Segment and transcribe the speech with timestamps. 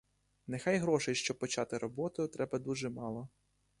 [0.47, 3.29] Нехай грошей, щоб почати роботу, треба дуже мало.